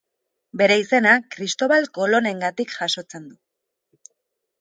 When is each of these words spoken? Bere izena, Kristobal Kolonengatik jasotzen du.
Bere 0.59 0.77
izena, 0.83 1.11
Kristobal 1.35 1.85
Kolonengatik 1.97 2.73
jasotzen 2.79 3.29
du. 3.35 4.11